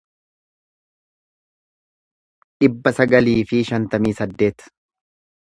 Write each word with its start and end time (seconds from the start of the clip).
dhibba 2.65 2.95
sagalii 3.01 3.37
fi 3.53 3.61
shantamii 3.71 4.17
saddeet 4.23 4.69